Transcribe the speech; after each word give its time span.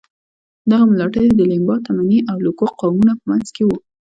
دغه 0.69 0.83
ملاتړي 0.91 1.29
د 1.35 1.41
لیمبا، 1.51 1.75
تمني 1.85 2.19
او 2.31 2.37
لوکو 2.45 2.65
قومونو 2.79 3.13
په 3.19 3.25
منځ 3.29 3.47
کې 3.55 3.63
وو. 3.65 3.77